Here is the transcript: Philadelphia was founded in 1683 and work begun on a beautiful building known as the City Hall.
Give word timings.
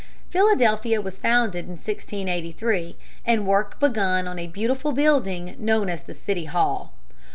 Philadelphia 0.31 0.99
was 0.99 1.19
founded 1.19 1.65
in 1.65 1.73
1683 1.77 2.97
and 3.23 3.45
work 3.45 3.79
begun 3.79 4.27
on 4.27 4.39
a 4.39 4.47
beautiful 4.47 4.93
building 4.93 5.55
known 5.59 5.89
as 5.89 6.01
the 6.01 6.15
City 6.15 6.45
Hall. 6.45 6.91